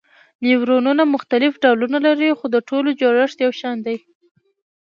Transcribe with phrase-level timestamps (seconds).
[0.43, 3.97] نیورونونه مختلف ډولونه لري خو د ټولو جوړښت یو شان دی.